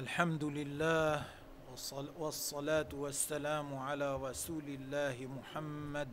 الحمد 0.00 0.44
لله 0.44 1.22
والصلاة 2.18 2.88
والسلام 2.92 3.78
على 3.78 4.16
رسول 4.16 4.62
الله 4.68 5.26
محمد 5.26 6.08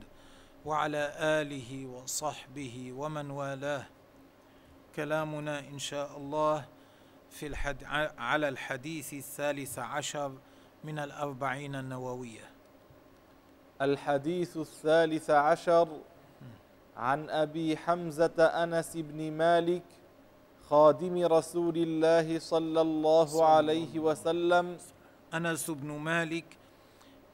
وعلى 0.65 1.13
آله 1.19 1.85
وصحبه 1.85 2.93
ومن 2.97 3.31
والاه. 3.31 3.85
كلامنا 4.95 5.59
إن 5.59 5.79
شاء 5.79 6.17
الله 6.17 6.65
في 7.29 7.47
الحد 7.47 7.83
على 8.17 8.47
الحديث 8.49 9.13
الثالث 9.13 9.79
عشر 9.79 10.31
من 10.83 10.99
الأربعين 10.99 11.75
النووية. 11.75 12.49
الحديث 13.81 14.57
الثالث 14.57 15.29
عشر 15.29 15.87
عن 16.97 17.29
أبي 17.29 17.77
حمزة 17.77 18.43
أنس 18.63 18.97
بن 18.97 19.31
مالك 19.31 19.83
خادم 20.69 21.15
رسول 21.25 21.77
الله 21.77 22.39
صلى 22.39 22.81
الله 22.81 23.45
عليه 23.45 23.99
وسلم. 23.99 24.77
أنس 25.33 25.71
بن 25.71 25.91
مالك 25.91 26.45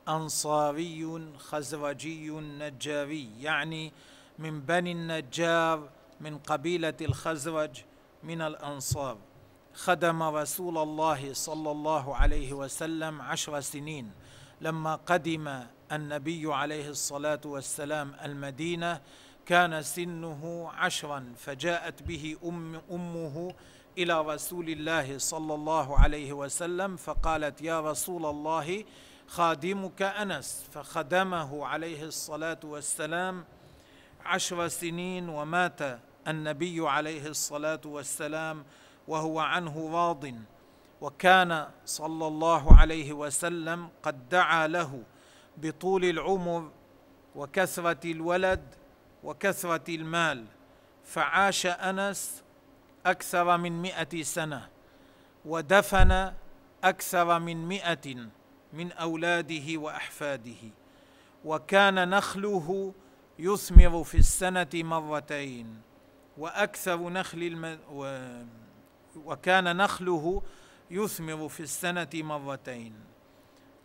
أنصاري 0.07 1.01
خزرجي 1.37 2.29
نجاري 2.29 3.29
يعني 3.41 3.91
من 4.39 4.61
بني 4.61 4.91
النجار 4.91 5.89
من 6.21 6.37
قبيلة 6.37 6.93
الخزرج 7.01 7.73
من 8.23 8.41
الأنصار. 8.41 9.17
خدم 9.73 10.23
رسول 10.23 10.77
الله 10.77 11.33
صلى 11.33 11.71
الله 11.71 12.15
عليه 12.15 12.53
وسلم 12.53 13.21
عشر 13.21 13.59
سنين. 13.59 14.11
لما 14.61 14.95
قدم 14.95 15.63
النبي 15.91 16.53
عليه 16.53 16.89
الصلاة 16.89 17.41
والسلام 17.45 18.13
المدينة 18.23 19.01
كان 19.45 19.81
سنه 19.81 20.71
عشرا 20.73 21.33
فجاءت 21.37 22.03
به 22.03 22.37
أم 22.45 22.81
أمه 22.91 23.53
إلى 23.97 24.21
رسول 24.21 24.69
الله 24.69 25.17
صلى 25.17 25.53
الله 25.53 25.99
عليه 25.99 26.33
وسلم 26.33 26.95
فقالت 26.95 27.61
يا 27.61 27.81
رسول 27.81 28.25
الله 28.25 28.83
خادمك 29.27 30.01
أنس. 30.01 30.67
فخدمه 30.71 31.65
عليه 31.65 32.03
الصلاة 32.03 32.59
والسلام 32.63 33.45
عشر 34.25 34.67
سنين 34.67 35.29
ومات 35.29 35.99
النبي 36.27 36.89
عليه 36.89 37.27
الصلاة 37.27 37.81
والسلام 37.85 38.65
وهو 39.07 39.39
عنه 39.39 39.89
راض. 39.93 40.25
وكان 41.01 41.67
صلى 41.85 42.27
الله 42.27 42.77
عليه 42.77 43.13
وسلم 43.13 43.89
قد 44.03 44.29
دعا 44.29 44.67
له 44.67 45.03
بطول 45.57 46.05
العمر 46.05 46.71
وكثرة 47.35 48.11
الولد 48.11 48.82
وكثرة 49.23 49.95
المال. 49.95 50.45
فعاش 51.05 51.65
أنس 51.65 52.43
أكثر 53.05 53.57
من 53.57 53.81
مئة 53.81 54.23
سنة 54.23 54.69
ودفن 55.45 56.33
أكثر 56.83 57.39
من 57.39 57.67
مئة 57.67 58.27
من 58.73 58.91
أولاده 58.91 59.77
وأحفاده. 59.77 60.71
وكان 61.45 62.09
نخله 62.09 62.93
يثمر 63.39 64.03
في 64.03 64.17
السنة 64.17 64.69
مرتين 64.73 65.81
وأكثر 66.37 67.09
نخل 67.09 67.37
الم... 67.37 67.79
و... 67.91 68.29
وكان 69.15 69.77
نخله 69.77 70.41
يثمر 70.91 71.49
في 71.49 71.59
السنة 71.59 72.09
مرتين. 72.13 72.93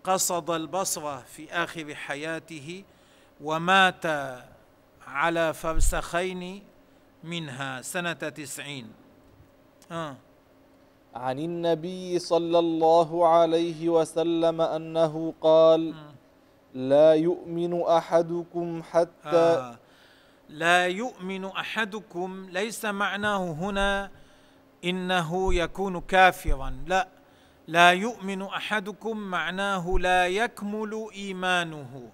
قصد 0.04 0.50
البصرة 0.50 1.16
في 1.16 1.52
آخر 1.52 1.94
حياته 1.94 2.84
ومات 3.40 4.06
على 5.08 5.54
فرسخين 5.54 6.62
منها 7.24 7.82
سنة 7.82 8.12
تسعين 8.12 8.92
آه. 9.90 10.16
عن 11.14 11.38
النبي 11.38 12.18
صلى 12.18 12.58
الله 12.58 13.28
عليه 13.28 13.88
وسلم 13.88 14.60
أنه 14.60 15.34
قال 15.40 15.94
آه. 15.94 16.14
لا 16.74 17.14
يؤمن 17.14 17.82
أحدكم 17.82 18.82
حتى 18.82 19.36
آه. 19.36 19.78
لا 20.48 20.86
يؤمن 20.86 21.44
أحدكم 21.44 22.46
ليس 22.50 22.84
معناه 22.84 23.52
هنا 23.52 24.10
إنه 24.84 25.54
يكون 25.54 26.00
كافرا 26.00 26.78
لا 26.86 27.08
لا 27.66 27.90
يؤمن 27.90 28.42
أحدكم 28.42 29.18
معناه 29.18 29.98
لا 29.98 30.26
يكمل 30.26 31.08
إيمانه 31.14 32.10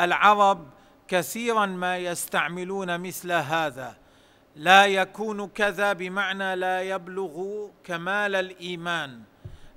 العرب 0.00 0.66
كثيرا 1.12 1.66
ما 1.66 1.98
يستعملون 1.98 3.00
مثل 3.00 3.32
هذا. 3.32 3.96
لا 4.56 4.86
يكون 4.86 5.48
كذا 5.48 5.92
بمعنى 5.92 6.56
لا 6.56 6.82
يبلغ 6.82 7.66
كمال 7.84 8.34
الإيمان. 8.34 9.22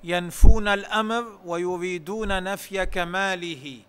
ينفون 0.03 0.67
الأمر 0.67 1.39
ويريدون 1.45 2.43
نفي 2.43 2.85
كماله. 2.85 3.79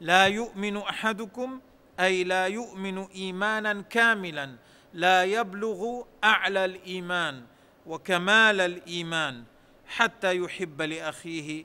لا 0.00 0.26
يؤمن 0.26 0.76
أحدكم 0.76 1.60
أي 2.00 2.24
لا 2.24 2.46
يؤمن 2.46 2.98
ايمانا 2.98 3.82
كاملا 3.90 4.56
لا 4.94 5.24
يبلغ 5.24 6.02
أعلى 6.24 6.64
الإيمان 6.64 7.42
وكمال 7.86 8.60
الإيمان 8.60 9.44
حتى 9.86 10.36
يحب 10.36 10.82
لأخيه 10.82 11.64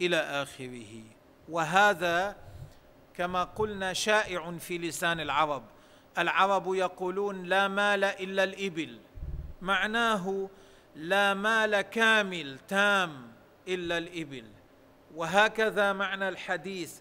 إلى 0.00 0.16
آخره. 0.16 1.02
وهذا 1.48 2.36
كما 3.16 3.44
قلنا 3.44 3.92
شائع 3.92 4.58
في 4.58 4.78
لسان 4.78 5.20
العرب. 5.20 5.62
العرب 6.18 6.74
يقولون 6.74 7.42
لا 7.42 7.68
مال 7.68 8.04
إلا 8.04 8.44
الإبل. 8.44 8.98
معناه 9.62 10.48
لا 10.96 11.34
مال 11.34 11.80
كامل 11.80 12.58
تام 12.68 13.32
إلا 13.68 13.98
الإبل. 13.98 14.44
وهكذا 15.14 15.92
معنى 15.92 16.28
الحديث 16.28 16.94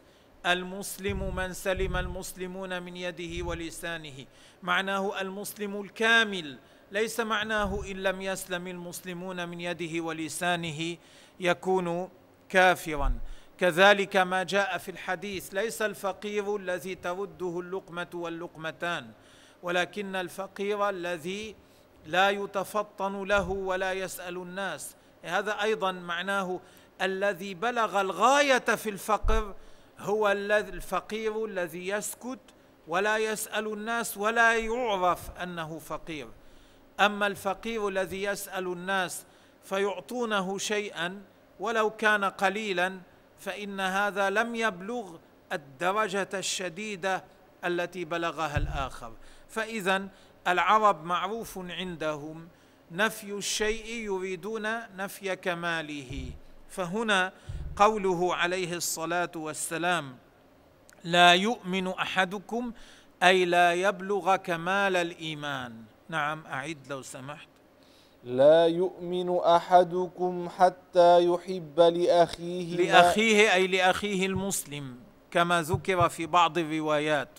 المسلم 0.46 1.36
من 1.36 1.54
سلم 1.54 1.98
المسلمون 1.98 2.82
من 2.84 2.98
يده 2.98 3.46
ولسانه. 3.46 4.26
معناه 4.64 5.22
المسلم 5.22 5.82
الكامل 5.82 6.58
ليس 6.92 7.20
معناه 7.20 7.84
إن 7.92 8.04
لم 8.04 8.22
يسلم 8.22 8.68
المسلمون 8.68 9.50
من 9.50 9.62
يده 9.62 10.04
ولسانه 10.04 10.98
يكون 11.40 12.10
كافرا. 12.50 13.20
كذلك 13.62 14.18
ما 14.18 14.44
جاء 14.44 14.78
في 14.78 14.92
الحديث 14.92 15.54
ليس 15.54 15.82
الفقير 15.82 16.56
الذي 16.56 16.96
ترده 16.96 17.60
اللقمة 17.60 18.08
واللقمتان 18.14 19.12
ولكن 19.64 20.16
الفقير 20.16 20.90
الذي 20.90 21.56
لا 22.06 22.30
يتفطن 22.30 23.24
له 23.24 23.50
ولا 23.50 23.94
يسأل 23.94 24.38
الناس. 24.38 24.96
هذا 25.24 25.62
أيضا 25.62 25.92
معناه 25.92 26.60
الذي 27.02 27.54
بلغ 27.54 28.02
الغاية 28.02 28.58
في 28.60 28.90
الفقر 28.90 29.56
هو 30.00 30.32
الفقير 30.32 31.46
الذي 31.46 31.88
يسكت 31.88 32.40
ولا 32.88 33.18
يسأل 33.18 33.74
الناس 33.74 34.18
ولا 34.18 34.58
يعرف 34.58 35.32
أنه 35.32 35.80
فقير. 35.80 36.28
أما 37.00 37.28
الفقير 37.28 37.88
الذي 37.88 38.24
يسأل 38.24 38.68
الناس 38.68 39.26
فيعطونه 39.64 40.58
شيئا 40.58 41.22
ولو 41.60 41.90
كان 41.90 42.24
قليلا 42.26 43.11
فإن 43.42 43.80
هذا 43.80 44.30
لم 44.30 44.56
يبلغ 44.56 45.18
الدرجة 45.54 46.30
الشديدة 46.34 47.24
التي 47.66 48.06
بلغها 48.06 48.58
الآخر. 48.58 49.14
فإذا 49.50 50.08
العرب 50.48 51.04
معروف 51.04 51.58
عندهم 51.58 52.48
نفي 52.92 53.32
الشيء 53.32 53.88
يريدون 53.88 54.96
نفي 54.98 55.36
كماله. 55.36 56.32
فهنا 56.70 57.34
قوله 57.76 58.36
عليه 58.36 58.76
الصلاة 58.76 59.32
والسلام 59.36 60.18
لا 61.04 61.34
يؤمن 61.34 61.88
أحدكم 61.88 62.74
أي 63.24 63.46
لا 63.46 63.74
يبلغ 63.74 64.36
كمال 64.36 64.96
الإيمان. 64.96 65.84
نعم 66.10 66.46
أعد 66.46 66.78
لو 66.90 67.02
سمحت. 67.02 67.51
لا 68.24 68.68
يؤمن 68.68 69.38
أحدكم 69.40 70.50
حتى 70.50 71.26
يحب 71.26 71.80
لأخيه 71.80 72.76
لأخيه 72.76 73.54
أي 73.54 73.68
لأخيه 73.68 74.26
المسلم 74.26 74.96
كما 75.32 75.62
ذكر 75.62 76.10
في 76.10 76.26
بعض 76.26 76.58
الروايات. 76.58 77.30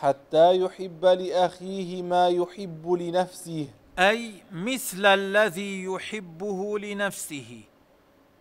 حتى 0.00 0.56
يحب 0.56 1.04
لأخيه 1.04 2.02
ما 2.02 2.28
يحب 2.28 2.92
لنفسه. 2.92 3.68
أي 3.98 4.32
مثل 4.52 5.06
الذي 5.06 5.84
يحبه 5.84 6.78
لنفسه 6.78 7.60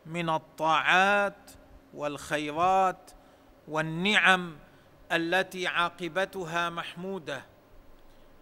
من 0.05 0.29
الطاعات 0.29 1.51
والخيرات 1.93 3.11
والنعم 3.67 4.55
التي 5.11 5.67
عاقبتها 5.67 6.69
محمودة. 6.69 7.50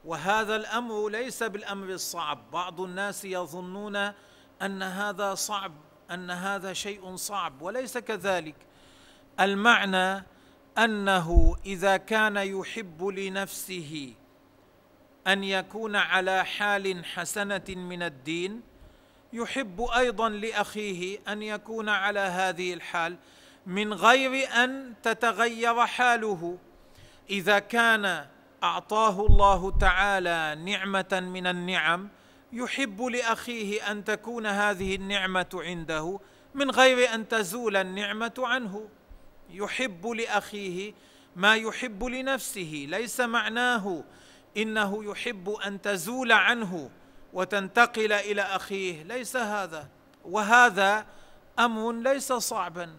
وهذا 0.10 0.56
الأمر 0.56 1.10
ليس 1.10 1.44
بالأمر 1.44 1.90
الصعب. 1.90 2.52
بعض 2.52 2.82
الناس 2.82 3.26
يظنون 3.26 3.96
أن 4.62 4.84
هذا 4.84 5.36
صعب 5.36 5.74
أن 6.12 6.32
هذا 6.32 6.74
شيء 6.74 7.16
صعب 7.16 7.62
وليس 7.62 7.98
كذلك. 7.98 8.56
المعنى 9.40 10.24
أنه 10.78 11.56
إذا 11.66 11.98
كان 11.98 12.38
يحب 12.38 13.04
لنفسه 13.04 14.14
أن 15.28 15.44
يكون 15.44 15.96
على 15.96 16.46
حال 16.46 17.06
حسنة 17.06 17.66
من 17.70 18.04
الدين 18.04 18.62
يحب 19.34 19.82
أيضا 19.82 20.30
لأخيه 20.30 21.20
أن 21.28 21.42
يكون 21.42 21.90
على 21.90 22.20
هذه 22.20 22.74
الحال 22.74 23.18
من 23.66 23.94
غير 23.94 24.50
أن 24.64 24.94
تتغير 25.04 25.86
حاله. 25.86 26.58
إذا 27.30 27.60
كان 27.60 28.26
أعطاه 28.64 29.26
الله 29.26 29.78
تعالى 29.78 30.62
نعمة 30.66 31.20
من 31.34 31.48
النعم 31.48 32.10
يحب 32.54 33.02
لأخيه 33.02 33.92
أن 33.92 34.04
تكون 34.04 34.46
هذه 34.46 34.96
النعمة 34.96 35.50
عنده 35.54 36.20
من 36.54 36.72
غير 36.72 37.14
أن 37.14 37.28
تزول 37.28 37.76
النعمة 37.76 38.34
عنه. 38.38 38.90
يحب 39.50 40.08
لأخيه 40.08 40.94
ما 41.36 41.56
يحب 41.56 42.04
لنفسه 42.04 42.86
ليس 42.90 43.20
معناه 43.22 44.04
إنه 44.58 45.12
يحب 45.12 45.50
أن 45.50 45.82
تزول 45.82 46.32
عنه 46.32 46.90
وتنتقل 47.34 48.14
إلى 48.14 48.42
أخيه 48.42 49.04
ليس 49.04 49.36
هذا. 49.36 49.88
وهذا 50.26 51.06
أمر 51.60 51.92
ليس 51.92 52.34
صعبا. 52.34 52.96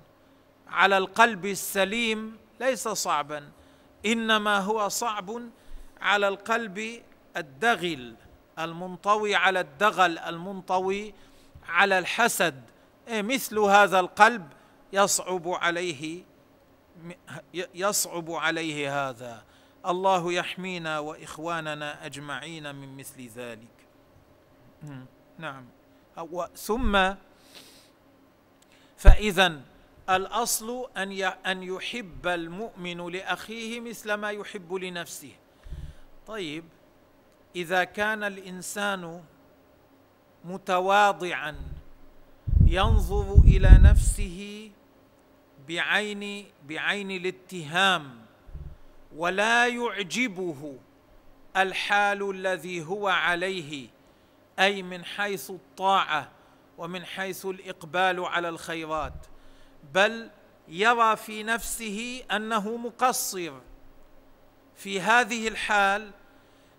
على 0.69 0.99
القلب 0.99 1.47
السليم 1.47 2.37
ليس 2.61 2.89
صعبا. 2.89 3.60
إنما 4.07 4.59
هو 4.59 4.89
صعب 4.89 5.43
على 6.01 6.29
القلب 6.29 7.03
الدغل 7.37 8.15
المنطوي 8.59 9.35
على 9.35 9.61
الدغل 9.61 10.19
المنطوي 10.19 11.15
على 11.69 11.99
الحسد. 11.99 12.63
إيه، 13.09 13.23
مثل 13.23 13.59
هذا 13.59 14.01
القلب 14.01 14.49
يصعب 14.93 15.49
عليه 15.49 16.25
يصعب 17.55 18.31
عليه 18.31 19.09
هذا. 19.09 19.45
الله 19.87 20.33
يحمينا 20.33 20.99
وإخواننا 20.99 22.07
أجمعين 22.07 22.75
من 22.75 22.97
مثل 22.97 23.27
ذلك. 23.27 23.87
نعم. 25.39 25.67
ثم 26.55 27.15
فاذا 28.97 29.61
الأصل 30.11 30.91
أن 30.97 31.13
أن 31.23 31.63
يحب 31.63 32.27
المؤمن 32.27 33.13
لأخيه 33.13 33.81
مثل 33.81 34.15
ما 34.15 34.31
يحب 34.31 34.75
لنفسه. 34.75 35.33
طيب 36.27 36.65
إذا 37.57 37.85
كان 37.85 38.25
الإنسان 38.25 39.23
متواضعا 40.45 41.57
ينظر 42.67 43.35
إلى 43.45 43.79
نفسه 43.83 44.71
بعين 45.69 46.47
بعين 46.69 47.11
الاتهام 47.11 48.21
ولا 49.17 49.67
يعجبه 49.67 50.79
الحال 51.57 52.31
الذي 52.31 52.83
هو 52.83 53.09
عليه 53.09 53.89
أي 54.59 54.83
من 54.83 55.05
حيث 55.05 55.51
الطاعة 55.51 56.29
ومن 56.79 57.05
حيث 57.05 57.47
الإقبال 57.47 58.25
على 58.25 58.49
الخيرات. 58.49 59.27
بل 59.95 60.31
يرى 60.69 61.17
في 61.17 61.43
نفسه 61.43 62.23
أنه 62.33 62.77
مقصر. 62.77 63.53
في 64.77 65.01
هذه 65.01 65.49
الحال 65.49 66.11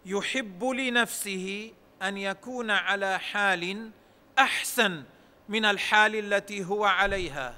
يحب 0.06 0.64
لنفسه 0.64 1.72
أن 2.02 2.18
يكون 2.18 2.72
على 2.72 3.20
حال 3.20 3.92
أحسن 4.40 5.04
من 5.50 5.66
الحال 5.66 6.34
التي 6.34 6.66
هو 6.66 6.86
عليها. 6.86 7.56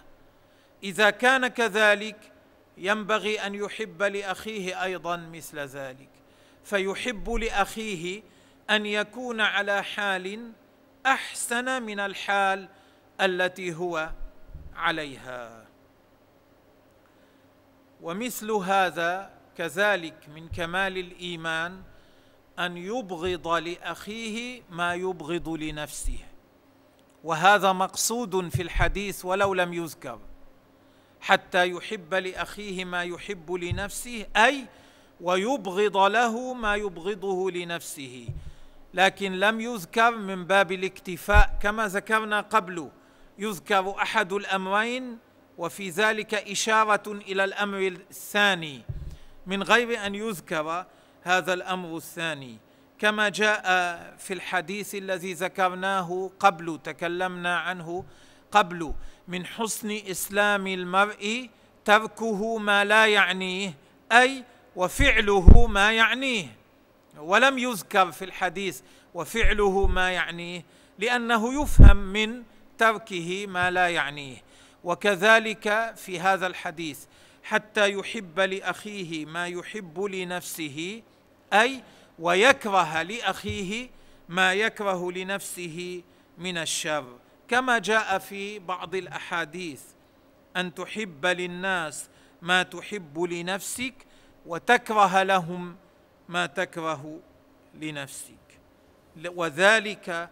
إذا 0.84 1.10
كان 1.10 1.48
كذلك 1.48 2.32
ينبغي 2.78 3.40
أن 3.40 3.56
يحب 3.56 4.04
لأخيه 4.04 4.84
أيضا 4.84 5.18
مثل 5.18 5.60
ذلك. 5.60 6.10
فيحب 6.64 7.30
لأخيه 7.30 8.24
أن 8.70 8.86
يكون 8.86 9.42
على 9.42 9.84
حال 9.84 10.52
أحسن 11.06 11.84
من 11.84 12.00
الحال 12.00 12.70
التي 13.22 13.74
هو 13.74 14.12
عليها. 14.76 15.66
ومثل 18.02 18.52
هذا 18.52 19.32
كذلك 19.58 20.30
من 20.36 20.48
كمال 20.48 20.98
الإيمان 20.98 21.82
أن 22.60 22.78
يبغض 22.78 23.48
لأخيه 23.48 24.62
ما 24.70 24.94
يبغض 24.94 25.50
لنفسه. 25.50 26.20
وهذا 27.24 27.74
مقصود 27.74 28.50
في 28.50 28.62
الحديث 28.62 29.26
ولو 29.26 29.54
لم 29.54 29.74
يذكر. 29.74 30.20
حتى 31.22 31.70
يحب 31.70 32.14
لأخيه 32.14 32.86
ما 32.86 33.04
يحب 33.04 33.52
لنفسه 33.52 34.26
أي 34.36 34.68
ويبغض 35.22 35.98
له 35.98 36.54
ما 36.54 36.76
يبغضه 36.76 37.52
لنفسه. 37.52 38.28
لكن 38.94 39.32
لم 39.32 39.62
يذكر 39.62 40.12
من 40.12 40.46
باب 40.46 40.72
الاكتفاء 40.72 41.58
كما 41.62 41.88
ذكرنا 41.88 42.42
قبل 42.42 42.90
يذكر 43.38 43.96
أحد 44.02 44.34
الأمرين 44.34 45.18
وفي 45.58 45.90
ذلك 45.90 46.34
إشارة 46.34 47.12
إلى 47.12 47.44
الأمر 47.44 47.78
الثاني. 47.78 48.82
من 49.48 49.64
غير 49.64 50.06
أن 50.06 50.16
يذكر 50.16 50.86
هذا 51.24 51.54
الأمر 51.54 51.98
الثاني. 51.98 52.58
كما 53.00 53.30
جاء 53.30 53.64
في 54.18 54.34
الحديث 54.34 54.96
الذي 54.96 55.34
ذكرناه 55.34 56.32
قبل 56.40 56.80
تكلمنا 56.84 57.58
عنه 57.60 58.06
قبل 58.52 58.94
من 59.28 59.46
حسن 59.46 59.92
إسلام 59.92 60.68
المرء 60.68 61.50
تركه 61.86 62.58
ما 62.58 62.86
لا 62.86 63.08
يعنيه 63.08 63.74
أي 64.12 64.44
وفعله 64.76 65.68
ما 65.68 65.92
يعنيه. 65.92 66.56
ولم 67.18 67.58
يذكر 67.58 68.12
في 68.12 68.26
الحديث 68.26 68.82
وفعله 69.14 69.88
ما 69.88 70.12
يعنيه 70.12 70.66
لأنه 71.00 71.62
يفهم 71.62 71.98
من 71.98 72.44
تركه 72.78 73.48
ما 73.48 73.72
لا 73.72 73.90
يعنيه 73.90 74.38
وكذلك 74.84 75.94
في 75.96 76.20
هذا 76.20 76.48
الحديث 76.48 77.06
حتى 77.44 77.92
يحب 77.92 78.40
لأخيه 78.40 79.26
ما 79.26 79.48
يحب 79.48 80.02
لنفسه 80.02 81.02
أي 81.54 81.84
ويكره 82.20 83.02
لأخيه 83.02 83.90
ما 84.30 84.54
يكره 84.54 85.12
لنفسه 85.12 86.02
من 86.38 86.58
الشر. 86.58 87.18
كما 87.48 87.80
جاء 87.80 88.18
في 88.18 88.60
بعض 88.60 88.96
الأحاديث 88.96 89.82
أن 90.58 90.74
تحب 90.74 91.26
للناس 91.26 92.10
ما 92.42 92.64
تحب 92.64 93.20
لنفسك 93.20 93.94
وتكره 94.46 95.24
لهم 95.24 95.76
ما 96.30 96.46
تكره 96.46 97.20
لنفسك. 97.74 98.34
وذلك 99.26 100.30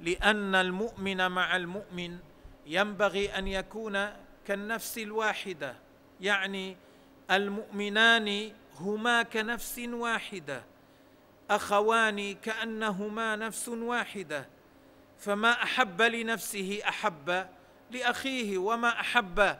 لأن 0.00 0.54
المؤمن 0.54 1.30
مع 1.30 1.56
المؤمن 1.56 2.18
ينبغي 2.66 3.38
أن 3.38 3.48
يكون 3.48 4.08
كالنفس 4.46 4.98
الواحدة 4.98 5.76
يعني 6.20 6.76
المؤمنان 7.30 8.52
هما 8.74 9.22
كنفس 9.22 9.78
واحدة 9.78 10.62
أخوان 11.50 12.34
كأنهما 12.34 13.36
نفس 13.36 13.68
واحدة 13.68 14.48
فما 15.18 15.62
أحب 15.62 16.02
لنفسه 16.02 16.80
أحب 16.88 17.46
لأخيه 17.90 18.58
وما 18.58 19.00
أحب 19.00 19.56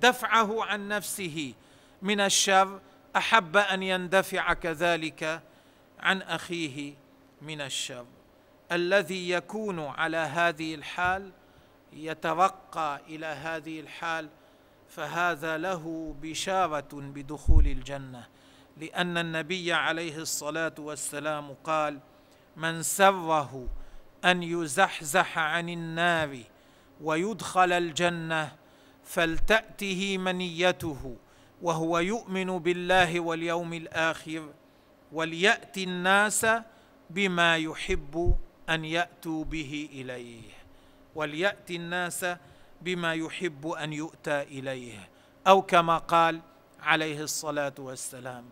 دفعه 0.00 0.64
عن 0.64 0.88
نفسه. 0.88 1.54
من 2.02 2.20
الشر 2.20 2.80
أحب 3.16 3.56
أن 3.56 3.82
يندفع 3.82 4.52
كذلك 4.52 5.42
عن 5.98 6.22
أخيه 6.22 6.94
من 7.42 7.60
الشر. 7.60 8.06
الذي 8.72 9.30
يكون 9.30 9.80
على 9.80 10.16
هذه 10.16 10.74
الحال 10.74 11.30
يترقى 11.92 13.00
إلى 13.08 13.26
هذه 13.26 13.80
الحال 13.80 14.28
فهذا 14.88 15.56
له 15.58 16.14
بشارة 16.22 16.88
بدخول 16.92 17.66
الجنة. 17.66 18.26
لأن 18.76 19.18
النبي 19.18 19.72
عليه 19.72 20.18
الصلاة 20.18 20.74
والسلام 20.78 21.54
قال 21.64 21.98
من 22.56 22.82
سره 22.82 23.68
أن 24.24 24.42
يزحزح 24.42 25.38
عن 25.38 25.68
النار 25.68 26.38
ويدخل 27.00 27.72
الجنة 27.72 28.52
فلتأته 29.04 30.18
منيته 30.18 31.16
وهو 31.62 31.98
يؤمن 31.98 32.58
بالله 32.58 33.20
واليوم 33.20 33.72
الآخر 33.72 34.48
وليات 35.12 35.78
الناس 35.78 36.46
بما 37.10 37.56
يحب 37.56 38.36
أن 38.70 38.84
يأتوا 38.84 39.44
به 39.44 39.88
إليه 39.92 40.42
وليأتي 41.14 41.76
الناس 41.76 42.26
بما 42.82 43.14
يحب 43.14 43.66
أن 43.66 43.92
يؤتى 43.92 44.42
إليه 44.42 45.08
أو 45.46 45.62
كما 45.62 45.98
قال 45.98 46.40
عليه 46.80 47.22
الصلاة 47.22 47.74
والسلام 47.78 48.44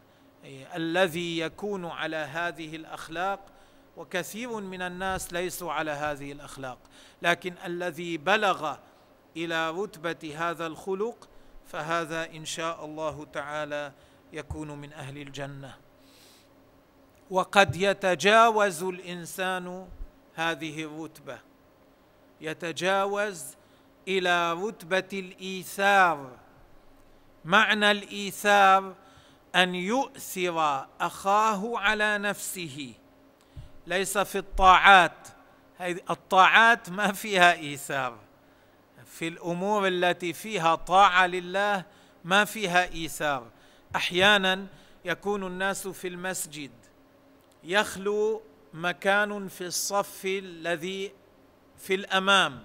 الذي 0.75 1.38
يكون 1.38 1.87
على 1.87 2.16
هذه 2.16 2.76
الأخلاق 2.76 3.40
وكثير 3.97 4.61
من 4.61 4.83
الناس 4.83 5.33
ليسوا 5.33 5.73
على 5.73 5.90
هذه 5.90 6.33
الأخلاق 6.33 6.78
لكن 7.23 7.54
الذي 7.64 8.16
بلغ 8.16 8.76
إلى 9.37 9.71
رتبة 9.71 10.35
هذا 10.37 10.66
الخلق 10.66 11.28
فهذا 11.66 12.30
إن 12.30 12.44
شاء 12.44 12.85
الله 12.85 13.26
تعالى 13.33 13.92
يكون 14.33 14.71
من 14.71 14.92
أهل 14.92 15.18
الجنة. 15.18 15.75
وقد 17.30 17.76
يتجاوز 17.76 18.83
الإنسان 18.83 19.88
هذه 20.34 20.84
الرتبة. 20.84 21.38
يتجاوز 22.40 23.56
إلى 24.08 24.52
رتبة 24.52 25.08
الإيثار. 25.12 26.38
معنى 27.44 27.90
الإيثار 27.90 28.94
أن 29.54 29.74
يؤثر 29.74 30.86
أخاه 31.00 31.78
على 31.78 32.18
نفسه. 32.18 32.94
ليس 33.86 34.18
في 34.18 34.38
الطاعات. 34.38 35.28
الطاعات 36.10 36.90
ما 36.90 37.12
فيها 37.12 37.52
إيثار. 37.52 38.18
في 39.06 39.28
الأمور 39.28 39.88
التي 39.88 40.32
فيها 40.32 40.74
طاعة 40.74 41.26
لله 41.26 41.84
ما 42.24 42.44
فيها 42.44 42.92
إيثار. 42.92 43.46
أحيانا 43.96 44.66
يكون 45.04 45.46
الناس 45.46 45.88
في 45.88 46.08
المسجد. 46.08 46.70
يخلو 47.64 48.42
مكان 48.74 49.48
في 49.48 49.66
الصف 49.66 50.24
الذي 50.24 51.12
في 51.78 51.94
الأمام. 51.94 52.62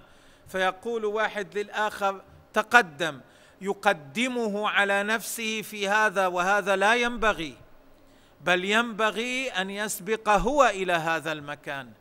فيقول 0.48 1.04
واحد 1.04 1.58
للآخر 1.58 2.22
تقدم 2.52 3.20
يقدمه 3.60 4.68
على 4.68 5.02
نفسه 5.02 5.62
في 5.62 5.88
هذا 5.88 6.26
وهذا 6.26 6.76
لا 6.76 6.94
ينبغي 6.94 7.56
بل 8.40 8.64
ينبغي 8.64 9.48
أن 9.48 9.70
يسبق 9.70 10.28
هو 10.28 10.64
إلى 10.64 10.92
هذا 10.92 11.32
المكان. 11.32 11.92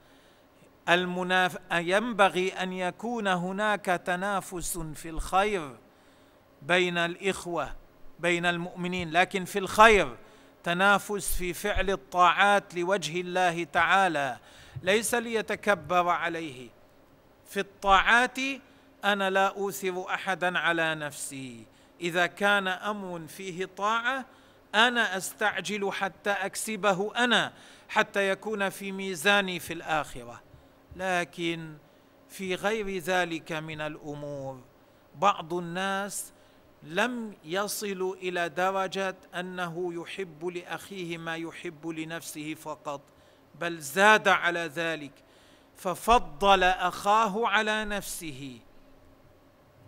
المناف... 0.90 1.58
ينبغي 1.72 2.50
أن 2.50 2.74
يكون 2.74 3.28
هناك 3.28 3.86
تنافس 3.86 4.78
في 4.78 5.10
الخير 5.10 5.78
بين 6.62 6.98
الإخوة 6.98 7.76
بين 8.20 8.46
المؤمنين 8.46 9.12
لكن 9.12 9.46
في 9.46 9.60
الخير 9.60 10.18
تنافس 10.70 11.36
في 11.36 11.54
فعل 11.54 11.90
الطاعات 11.90 12.76
لوجه 12.76 13.22
الله 13.22 13.64
تعالى 13.64 14.38
ليس 14.84 15.16
ليتكبر 15.16 16.08
عليه. 16.08 16.70
في 17.46 17.60
الطاعات 17.60 18.38
أنا 19.06 19.30
لا 19.30 19.48
أوثر 19.48 20.06
أحدا 20.14 20.60
على 20.60 20.96
نفسي. 20.96 21.66
إذا 22.02 22.26
كان 22.26 22.68
أمر 22.68 23.28
فيه 23.28 23.66
طاعة 23.66 24.26
أنا 24.76 25.18
أستعجل 25.18 25.92
حتى 25.92 26.30
أكسبه 26.30 27.16
أنا 27.16 27.54
حتى 27.90 28.30
يكون 28.30 28.70
في 28.70 28.92
ميزاني 28.92 29.60
في 29.60 29.74
الآخرة. 29.74 30.42
لكن 30.96 31.78
في 32.30 32.56
غير 32.56 32.98
ذلك 32.98 33.52
من 33.52 33.82
الأمور 33.82 34.62
بعض 35.16 35.54
الناس 35.54 36.34
لم 36.84 37.36
يصلوا 37.44 38.16
إلى 38.16 38.50
درجه 38.50 39.16
أنه 39.36 39.94
يحب 39.94 40.46
لأخيه 40.46 41.18
ما 41.18 41.36
يحب 41.36 41.88
لنفسه 41.88 42.54
فقط 42.54 43.02
بل 43.60 43.80
زاد 43.80 44.28
على 44.28 44.60
ذلك 44.60 45.12
ففضل 45.76 46.64
أخاه 46.64 47.48
على 47.48 47.86
نفسه. 47.86 48.60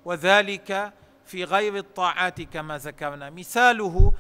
وذلك 0.05 0.93
في 1.25 1.43
غير 1.43 1.77
الطاعات 1.77 2.41
كما 2.41 2.77
ذكرنا. 2.77 3.29
مثاله 3.29 4.13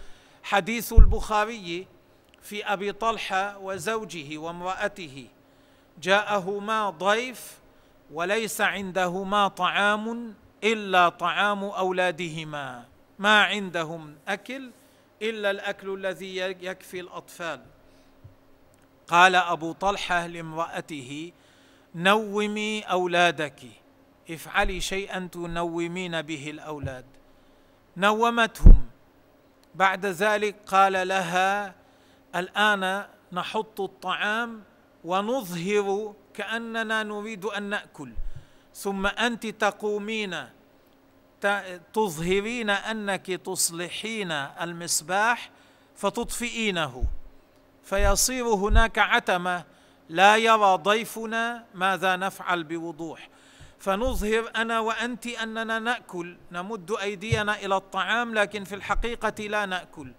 حديث 0.43 0.93
البخاري 0.93 1.87
في 2.41 2.65
أبي 2.65 2.91
طلحة 2.91 3.57
وزوجه 3.57 4.37
وامرأته. 4.37 5.27
جاءهما 6.01 6.89
ضيف 6.89 7.59
وليس 8.11 8.61
عندهما 8.61 9.47
طعام 9.47 10.35
إلا 10.63 11.09
طعام 11.09 11.63
أولادهما. 11.63 12.85
ما 13.19 13.43
عندهم 13.43 14.15
أكل 14.27 14.71
إلا 15.21 15.51
الأكل 15.51 15.93
الذي 15.93 16.37
يكفي 16.37 16.99
الأطفال. 16.99 17.61
قال 19.07 19.35
أبو 19.35 19.71
طلحة 19.71 20.27
لامرأته 20.27 21.31
نومي 21.95 22.81
أولادك. 22.81 23.59
افعلي 24.29 24.81
شيئا 24.81 25.29
تنومين 25.31 26.21
به 26.21 26.49
الأولاد. 26.49 27.05
نومتهم. 27.97 28.85
بعد 29.75 30.05
ذلك 30.05 30.55
قال 30.67 31.07
لها 31.07 31.75
الآن 32.35 33.05
نحط 33.31 33.81
الطعام 33.81 34.63
ونظهر 35.03 36.13
كأننا 36.33 37.03
نريد 37.03 37.45
أن 37.45 37.63
نأكل. 37.63 38.11
ثم 38.81 39.05
أنت 39.07 39.47
تقومين 39.47 40.35
تظهرين 41.93 42.69
أنك 42.69 43.25
تصلحين 43.25 44.31
المصباح 44.31 45.49
فتطفئينه. 45.95 47.03
فيصير 47.83 48.47
هناك 48.47 48.99
عتمة 48.99 49.63
لا 50.09 50.37
يرى 50.37 50.75
ضيفنا 50.75 51.65
ماذا 51.73 52.15
نفعل 52.15 52.63
بوضوح. 52.63 53.29
فنظهر 53.79 54.51
أنا 54.55 54.79
وأنت 54.79 55.27
أننا 55.27 55.79
نأكل 55.79 56.37
نمد 56.51 56.91
أيدينا 56.91 57.65
إلى 57.65 57.75
الطعام 57.75 58.33
لكن 58.33 58.63
في 58.63 58.75
الحقيقة 58.75 59.43
لا 59.47 59.65
نأكل. 59.65 60.11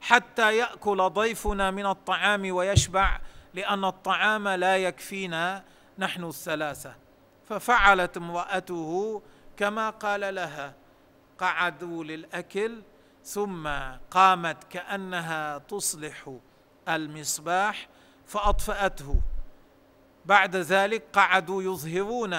حتى 0.00 0.56
يأكل 0.56 0.98
ضيفنا 1.10 1.70
من 1.70 1.86
الطعام 1.86 2.54
ويشبع 2.54 3.20
لأن 3.54 3.84
الطعام 3.84 4.48
لا 4.48 4.76
يكفينا 4.76 5.62
نحن 5.98 6.24
الثلاثة. 6.24 7.01
ففعلت 7.52 8.16
امرأته 8.16 9.22
كما 9.56 9.90
قال 9.90 10.34
لها 10.34 10.74
قعدوا 11.38 12.04
للأكل 12.04 12.82
ثم 13.24 13.68
قامت 14.10 14.64
كأنها 14.70 15.58
تصلح 15.58 16.36
المصباح 16.88 17.88
فأطفأته. 18.26 19.20
بعد 20.24 20.56
ذلك 20.56 21.02
قعدوا 21.12 21.62
يظهرون 21.62 22.34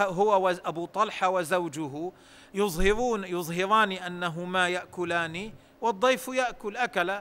هو 0.00 0.44
وابو 0.44 0.86
طلحة 0.86 1.28
وزوجه 1.28 2.12
يظهرون 2.54 3.24
يظهران 3.24 3.92
أنهما 3.92 4.68
يأكلان 4.68 5.52
والضيف 5.80 6.28
يأكل 6.28 6.76
أكل 6.76 7.18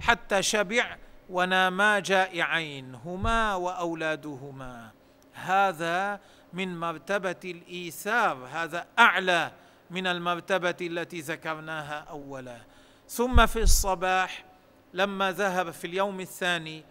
حتى 0.00 0.42
شبع 0.42 0.96
وناما 1.30 1.98
جائعين 1.98 2.94
هما 2.94 3.54
وأولادهما. 3.54 4.90
هذا 5.32 6.20
من 6.52 6.80
مرتبة 6.80 7.36
الإيثار 7.44 8.48
هذا 8.52 8.86
أعلى 8.98 9.52
من 9.90 10.06
المرتبة 10.06 10.76
التي 10.80 11.20
ذكرناها 11.20 12.06
أولا. 12.10 12.60
ثم 13.08 13.46
في 13.46 13.62
الصباح 13.62 14.44
لما 14.94 15.32
ذهب 15.32 15.70
في 15.70 15.86
اليوم 15.86 16.20
الثاني 16.20 16.84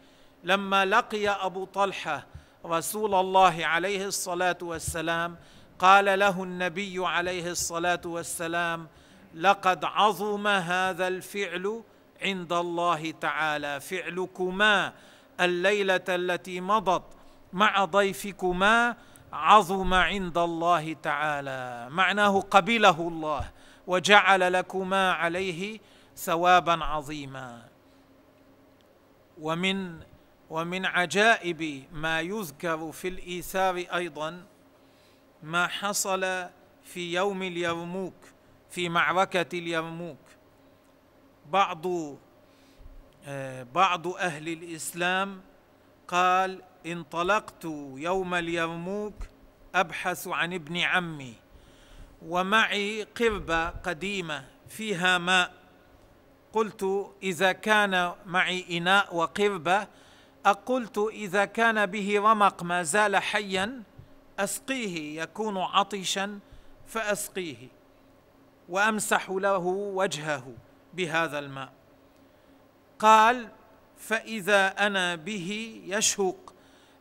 لما 0.44 0.86
لقي 0.86 1.28
أبو 1.30 1.66
طلحة 1.66 2.26
رسول 2.66 3.16
الله 3.16 3.66
عليه 3.66 4.06
الصلاة 4.06 4.58
والسلام 4.62 5.38
قال 5.80 6.20
له 6.20 6.44
النبي 6.44 7.08
عليه 7.08 7.52
الصلاة 7.52 8.02
والسلام 8.06 8.88
لقد 9.36 9.86
عظم 9.86 10.48
هذا 10.48 11.08
الفعل 11.08 11.84
عند 12.22 12.54
الله 12.54 13.12
تعالى. 13.12 13.80
فعلكما 13.80 14.94
الليلة 15.42 16.02
التي 16.10 16.62
مضت 16.62 17.04
مع 17.54 17.86
ضيفكما 17.86 18.96
عظم 19.34 19.94
عند 19.94 20.38
الله 20.38 20.94
تعالى 20.94 21.88
معناه 21.92 22.42
قبله 22.42 23.08
الله 23.08 23.50
وجعل 23.88 24.54
لكما 24.54 25.12
عليه 25.12 25.80
ثوابا 26.18 26.84
عظيما. 26.86 27.68
ومن 29.42 30.00
ومن 30.50 30.86
عجائب 30.86 31.84
ما 31.92 32.22
يذكر 32.22 32.92
في 32.92 33.08
الإيثار 33.08 33.76
أيضا 33.76 34.44
ما 35.44 35.68
حصل 35.68 36.22
في 36.84 37.14
يوم 37.14 37.44
اليرموك 37.44 38.14
في 38.70 38.90
معركة 38.90 39.58
اليرموك. 39.58 40.20
بعض 41.52 41.86
آه، 43.26 43.64
بعض 43.64 44.08
أهل 44.08 44.48
الإسلام 44.50 45.42
قال 46.08 46.62
انطلقت 46.86 47.66
يوم 47.96 48.36
اليرموك 48.36 49.14
أبحث 49.76 50.28
عن 50.28 50.54
ابن 50.54 50.78
عمي 50.78 51.34
ومعي 52.22 53.04
قربه 53.04 53.70
قديمة 53.70 54.44
فيها 54.68 55.18
ماء. 55.18 55.54
قلت 56.54 57.12
إذا 57.24 57.52
كان 57.52 58.14
معي 58.26 58.78
إناء 58.78 59.16
وقربه 59.16 59.88
أقلت 60.46 60.98
إذا 60.98 61.46
كان 61.46 61.86
به 61.86 62.20
رمق 62.20 62.64
ما 62.64 62.84
زال 62.84 63.16
حيا 63.18 63.84
أسقيه 64.40 65.22
يكون 65.22 65.58
عطشا 65.58 66.40
فأسقيه 66.88 67.68
وأمسح 68.70 69.30
له 69.30 69.58
وجهه 69.68 70.54
بهذا 70.94 71.40
الماء. 71.40 71.74
قال 73.00 73.50
فإذا 73.98 74.68
أنا 74.88 75.16
به 75.16 75.82
يشهق. 75.86 76.51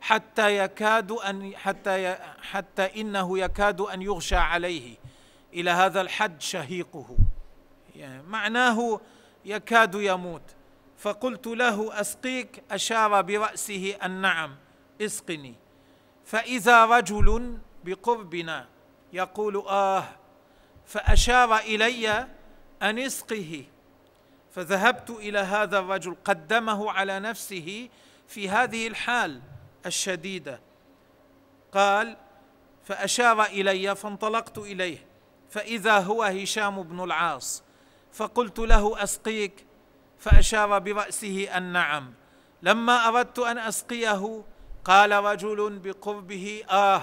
حتى 0.00 0.56
يكاد 0.56 1.12
أن 1.12 1.56
حتى 1.56 2.16
حتى 2.42 3.00
إنه 3.00 3.38
يكاد 3.38 3.80
أن 3.80 4.02
يغشى 4.02 4.36
عليه. 4.36 4.96
إلى 5.52 5.70
هذا 5.70 6.00
الحد 6.00 6.42
شهيقه. 6.42 7.16
يعني 7.96 8.22
معناه 8.22 9.00
يكاد 9.44 9.94
يموت. 9.94 10.42
فقلت 10.98 11.46
له 11.46 12.00
أسقيك؟ 12.00 12.62
أشار 12.70 13.22
برأسه 13.22 13.96
النعم 14.04 14.56
اسقني. 15.00 15.54
فإذا 16.24 16.84
رجل 16.84 17.58
بقربنا 17.84 18.68
يقول 19.12 19.56
آه 19.56 20.04
فأشار 20.86 21.56
إلي 21.56 22.26
أن 22.82 22.98
اسقه. 22.98 23.64
فذهبت 24.52 25.10
إلى 25.10 25.38
هذا 25.38 25.78
الرجل 25.78 26.16
قدمه 26.24 26.90
على 26.90 27.20
نفسه 27.20 27.88
في 28.28 28.48
هذه 28.48 28.86
الحال. 28.86 29.40
الشديدة. 29.86 30.60
قال 31.72 32.16
فأشار 32.84 33.44
إلي 33.44 33.96
فانطلقت 33.96 34.58
إليه. 34.58 35.06
فإذا 35.50 35.98
هو 35.98 36.22
هشام 36.22 36.82
بن 36.82 37.04
العاص. 37.04 37.62
فقلت 38.12 38.58
له 38.58 39.02
أسقيك؟ 39.02 39.66
فأشار 40.18 40.78
برأسه 40.78 41.58
النعم 41.58 42.12
لما 42.62 43.08
أردت 43.08 43.38
أن 43.38 43.58
أسقيه 43.58 44.42
قال 44.84 45.12
رجل 45.12 45.78
بقربه 45.78 46.62
آه. 46.70 47.02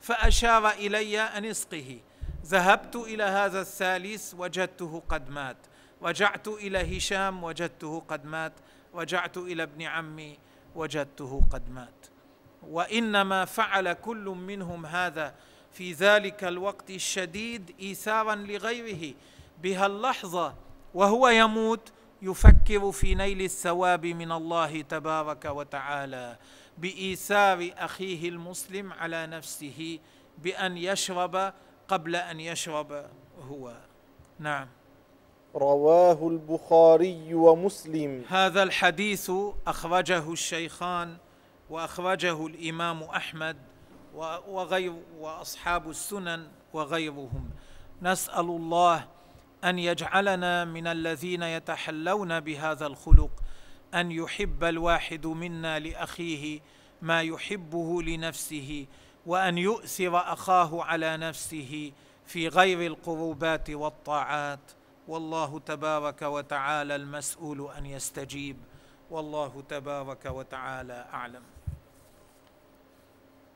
فأشار 0.00 0.70
إلي 0.70 1.20
أن 1.20 1.44
اسقه. 1.44 2.00
ذهبت 2.46 2.96
إلى 2.96 3.22
هذا 3.22 3.60
الثالث 3.60 4.34
وجدته 4.38 5.02
قد 5.08 5.30
مات. 5.30 5.56
رجعت 6.02 6.48
إلى 6.48 6.98
هشام 6.98 7.44
وجدته 7.44 8.02
قد 8.08 8.24
مات. 8.24 8.52
رجعت 8.94 9.36
إلى 9.38 9.62
ابن 9.62 9.82
عمي 9.82 10.38
وجدته 10.74 11.42
قد 11.52 11.70
مات. 11.70 12.11
وإنما 12.68 13.44
فعل 13.44 13.92
كل 13.92 14.24
منهم 14.24 14.86
هذا. 14.86 15.34
في 15.72 15.92
ذلك 15.92 16.44
الوقت 16.44 16.90
الشديد 16.90 17.74
إيثارا 17.80 18.34
لغيره. 18.34 19.14
بها 19.62 19.86
اللحظة 19.86 20.54
وهو 20.94 21.28
يموت 21.28 21.92
يفكر 22.22 22.92
في 22.92 23.14
نيل 23.14 23.42
الثواب 23.42 24.06
من 24.06 24.32
الله 24.32 24.80
تبارك 24.80 25.44
وتعالى. 25.44 26.36
بإيثار 26.78 27.70
أخيه 27.78 28.28
المسلم 28.28 28.92
على 28.92 29.26
نفسه 29.26 29.98
بأن 30.38 30.76
يشرب 30.76 31.52
قبل 31.88 32.16
أن 32.16 32.40
يشرب 32.40 33.06
هو. 33.48 33.72
نعم. 34.38 34.68
رواه 35.54 36.28
البخاري 36.28 37.34
ومسلم. 37.34 38.24
هذا 38.28 38.62
الحديث 38.62 39.30
أخرجه 39.66 40.32
الشيخان 40.32 41.16
وأخرجه 41.72 42.46
الإمام 42.46 43.02
أحمد 43.02 43.56
وغير 44.48 44.94
وأصحاب 45.18 45.90
السنن 45.90 46.48
وغيرهم. 46.72 47.50
نسأل 48.02 48.40
الله 48.40 49.08
أن 49.64 49.78
يجعلنا 49.78 50.64
من 50.64 50.86
الذين 50.86 51.42
يتحلون 51.42 52.40
بهذا 52.40 52.86
الخلق 52.86 53.30
أن 53.94 54.10
يحب 54.10 54.64
الواحد 54.64 55.26
منا 55.26 55.78
لأخيه 55.78 56.60
ما 57.02 57.22
يحبه 57.22 58.02
لنفسه 58.02 58.86
وأن 59.26 59.58
يؤثر 59.58 60.16
أخاه 60.16 60.82
على 60.82 61.16
نفسه 61.16 61.92
في 62.26 62.48
غير 62.48 62.86
القربات 62.86 63.70
والطاعات. 63.70 64.72
والله 65.08 65.58
تبارك 65.58 66.22
وتعالى 66.22 66.96
المسؤول 66.96 67.70
أن 67.70 67.86
يستجيب. 67.86 68.56
والله 69.10 69.62
تبارك 69.68 70.26
وتعالى 70.26 71.06
أعلم. 71.12 71.42